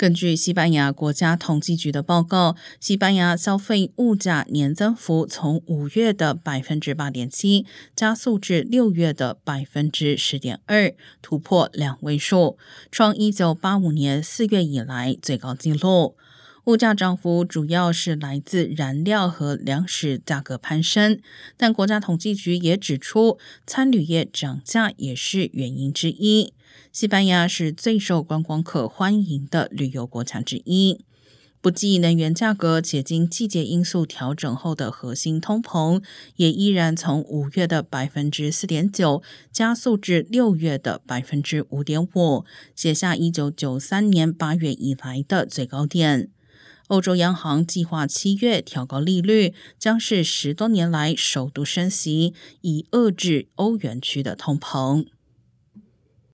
[0.00, 12.56] 根据西班牙国家统计局的报告，西班牙消费物价年增幅从五月的百分之八点七加速至六月的百分之十点二，突破两位数，
[12.90, 16.16] 创一九八五年四月以来最高纪录。
[16.64, 21.20] 物价涨幅主要是来自燃料和粮食价格攀升，
[21.56, 26.52] 但国家统计局也指出，餐旅业涨价也是原因之一。
[26.92, 31.00] 西班牙是最受观光客欢迎的旅游国家之一。
[31.62, 36.02] 不计能源价格且经季节因素调整后的核心通膨，
[36.36, 39.22] 也依然从五月的百分之四点九
[39.52, 46.30] 加速至六月的百分之五点五，写下一九九三年八月以来的最高点。
[46.90, 55.06] 欧洲央行计划七月调高利率，将是十多年来首度升息，以遏制欧元区的通膨。